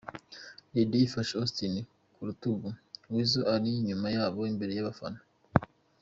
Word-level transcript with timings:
Radio 0.75 1.03
afashe 1.07 1.33
Austin 1.41 1.73
ku 2.13 2.21
rutugu, 2.27 2.67
Weasel 3.13 3.43
ari 3.53 3.69
inyuma 3.79 4.07
yabo, 4.15 4.39
imbere 4.51 4.71
y’abafana. 4.75 5.19